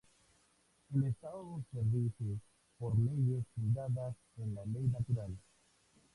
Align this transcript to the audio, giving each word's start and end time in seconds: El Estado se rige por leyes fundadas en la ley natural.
El 0.95 1.03
Estado 1.03 1.63
se 1.71 1.79
rige 1.79 2.39
por 2.79 2.97
leyes 2.97 3.45
fundadas 3.53 4.15
en 4.37 4.55
la 4.55 4.65
ley 4.65 4.87
natural. 4.87 5.37